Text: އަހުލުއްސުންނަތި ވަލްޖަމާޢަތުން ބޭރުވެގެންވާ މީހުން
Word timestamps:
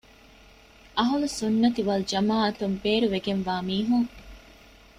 އަހުލުއްސުންނަތި 0.97 1.81
ވަލްޖަމާޢަތުން 1.89 2.75
ބޭރުވެގެންވާ 2.83 3.53
މީހުން 3.67 4.09